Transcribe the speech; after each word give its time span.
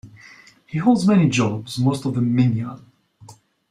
He 0.65 0.79
holds 0.79 1.05
many 1.05 1.29
jobs, 1.29 1.77
most 1.77 2.05
of 2.07 2.15
them 2.15 2.33
menial. 2.33 2.79